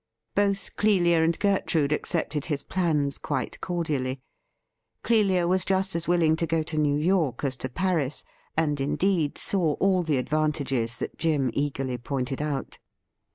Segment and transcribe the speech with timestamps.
[0.33, 4.19] Both Clelia and Gertrude accepted his plans quite cordially.
[5.03, 8.23] Clelia was just as wilhng to go to New York as to Paris,
[8.57, 12.79] and, indeed, saw all the advantages that Jim eagerly pointed out.